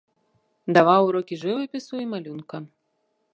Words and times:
Даваў 0.77 1.01
урокі 1.09 1.39
жывапісу 1.43 1.95
і 2.05 2.09
малюнка. 2.15 2.57